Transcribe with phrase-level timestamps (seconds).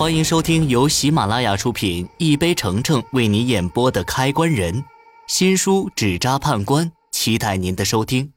[0.00, 4.74] 欢迎收听由喜马拉雅出品、一杯橙橙为你演播的《开关人》
[5.26, 8.32] 新书《纸扎判官》，期待您的收听。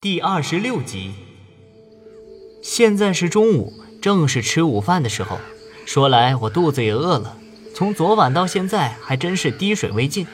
[0.00, 1.12] 第二十六集。
[2.64, 5.38] 现在是中午，正是吃午饭的时候。
[5.86, 7.36] 说来我肚子也饿了，
[7.76, 10.26] 从昨晚到现在还真是滴水未进。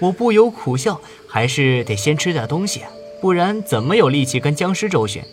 [0.00, 2.82] 我不由苦笑，还是得先吃点东西，
[3.20, 5.26] 不然怎么有力气跟僵尸周旋？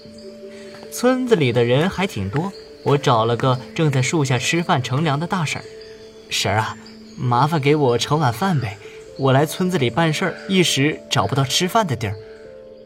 [0.97, 5.65] 村子里的人还挺多，我找了个正在树下吃饭乘凉的大婶儿。
[6.29, 6.77] 婶儿啊，
[7.17, 8.77] 麻烦给我盛碗饭呗，
[9.17, 12.15] 我来村子里办事儿，一时找不到吃饭的地儿。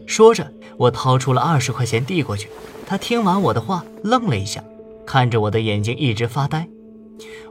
[0.08, 2.49] 说着，我掏出了二十块钱递过去。
[2.88, 4.63] 她听完我的话，愣了一下，
[5.05, 6.68] 看着我的眼睛一直发呆。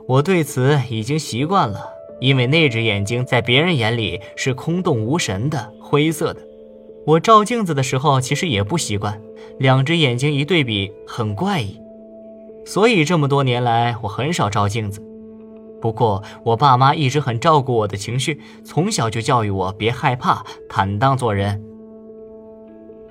[0.09, 1.85] 我对此已经习惯了，
[2.19, 6.41] 因为那只眼睛在别人眼里是空洞无神的灰色的。
[7.09, 9.19] 我照镜子的时候，其实也不习惯。
[9.57, 11.81] 两只眼睛一对比，很怪异，
[12.67, 15.01] 所以这么多年来我很少照镜子。
[15.81, 21.59] 不过我爸妈一直很照顾我的情绪，从小就教育我别害怕，坦荡做人。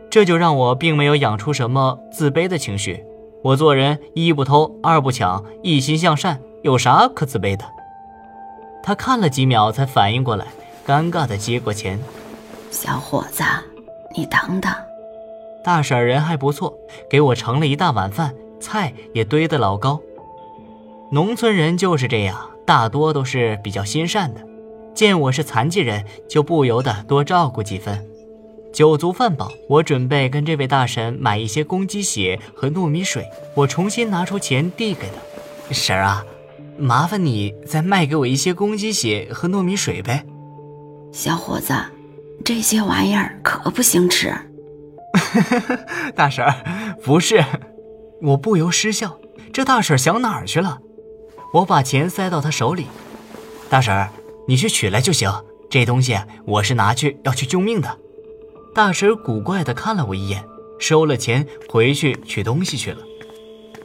[0.09, 3.03] 这就让我并没有养出什么自卑的情绪。
[3.43, 7.65] 我做人一不偷，二不抢，一心向善，有啥可自卑的？
[8.81, 10.47] 他看了几秒才反应过来，
[10.87, 11.99] 尴尬地接过钱
[12.71, 13.43] ：“小伙子，
[14.19, 14.73] 你等等。”
[15.63, 16.75] 大婶人还不错，
[17.09, 20.01] 给我盛了一大碗饭，菜也堆得老高。
[21.13, 24.41] 农村人就是这样，大多都是比较心善的，
[24.95, 28.05] 见我是残疾人，就不由得多照顾几分。
[28.73, 33.27] 酒足饭饱，我准备跟这位大婶买一些公鸡血和糯米水。
[33.55, 36.25] 我重新拿出钱递给她：“婶儿啊，
[36.79, 40.25] 麻烦你再卖给我一些公鸡血和糯米水呗。”
[41.11, 41.75] 小伙子，
[42.45, 44.33] 这些玩意儿可不行吃。
[46.17, 46.45] 大婶，
[47.05, 47.45] 不是，
[48.23, 49.19] 我不由失笑。
[49.53, 50.79] 这大婶想哪儿去了？
[51.55, 52.87] 我把钱塞到她手里，
[53.71, 54.09] 大婶，
[54.47, 55.33] 你去取来就行。
[55.71, 57.99] 这东西我是拿去要去救命的。
[58.75, 60.45] 大婶古怪地看了我一眼，
[60.79, 62.99] 收了钱回去取东西去了。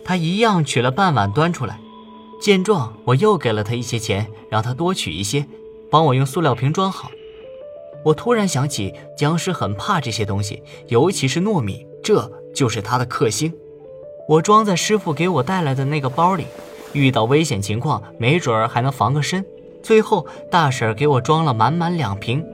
[0.06, 1.80] 她一样取了半碗端出来。
[2.42, 5.46] 见状，我又给了她一些钱，让她多取一些，
[5.90, 7.10] 帮我用塑料瓶装好。
[8.04, 13.54] 我突然想起，僵尸很怕这些东西，尤其是糯米，这就是他的克星。
[14.28, 16.46] 我装在师傅给我带来的那个包里，
[16.94, 19.46] 遇到危险情况，没准儿还能防个身。
[19.82, 22.46] 最后，大婶给我装了满满两瓶，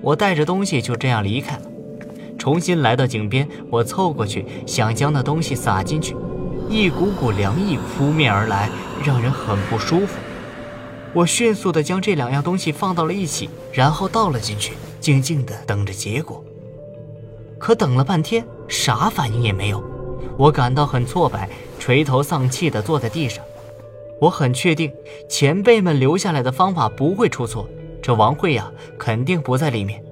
[0.00, 1.62] 我带着东西就这样离开了。
[2.38, 6.16] 重新来到井边，我凑过去想将那东西撒进去，
[6.68, 8.70] 一股股凉意扑面而来，
[9.04, 10.16] 让人很不舒服。
[11.12, 14.74] 我迅速地将这两样东西放到了一起，然后倒了进去。
[15.00, 16.44] 静静地等着结果，
[17.58, 19.82] 可等了半天，啥反应也没有。
[20.36, 21.48] 我感到很挫败，
[21.78, 23.44] 垂头丧气地坐在地上。
[24.20, 24.92] 我很确定，
[25.28, 27.68] 前辈们留下来的方法不会出错，
[28.02, 30.02] 这王慧呀，肯定不在里面。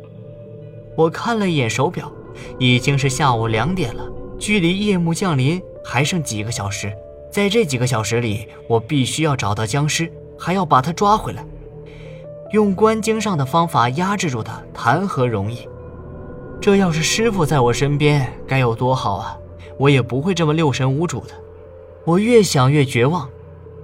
[0.96, 2.10] 我看了一眼手表，
[2.58, 4.08] 已经是下午两点了，
[4.38, 6.92] 距离夜幕降临还剩几个小时。
[7.30, 11.44] 在这几个小时里，我必须要找到僵尸，还要把他抓回来。
[12.56, 15.68] 用观经上的方法压制住他，谈何容易？
[16.58, 19.36] 这要是师傅在我身边，该有多好啊！
[19.76, 21.34] 我也不会这么六神无主的。
[22.06, 23.28] 我越想越绝望。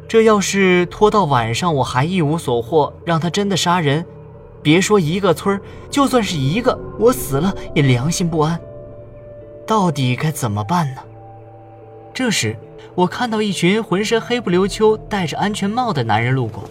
[0.09, 4.06] 这要是拖到晚上，我还一无所获，让他真的杀人，
[4.62, 5.60] 别说一个村
[5.91, 8.59] 就算是一个，我死了也良心不安。
[9.66, 11.03] 到底该怎么办呢？
[12.15, 12.56] 这时，
[12.94, 16.65] 我看到一群浑身黑不溜秋、戴着安全帽的男人路过。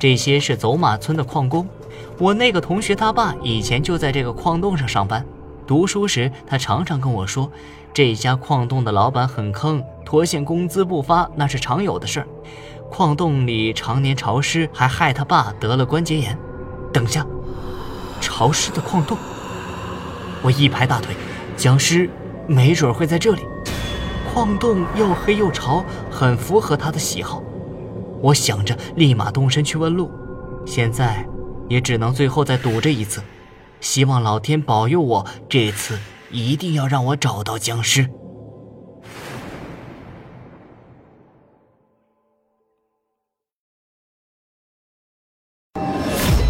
[0.00, 1.68] 这些是走马村的矿工，
[2.16, 5.22] 我那个同学他爸以前就在这个矿洞上上班。
[5.66, 7.52] 读书时，他常常跟我说，
[7.92, 12.26] 这家矿洞的老板很坑，拖欠工资不发那是常有的事儿。
[12.88, 16.34] 矿洞里常年潮湿，还害他爸得了关节炎。
[16.90, 17.26] 等下，
[18.22, 19.18] 潮湿的矿洞，
[20.40, 21.14] 我一拍大腿，
[21.58, 22.08] 僵尸
[22.46, 23.42] 没准会在这里。
[24.32, 27.42] 矿洞又黑又潮，很符合他的喜好。
[28.22, 30.10] 我想着立马动身去问路，
[30.66, 31.26] 现在
[31.68, 33.22] 也只能最后再赌这一次，
[33.80, 35.98] 希望老天保佑我，这次
[36.30, 38.08] 一定要让我找到僵尸。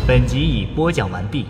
[0.09, 1.47] 本集已播讲完毕。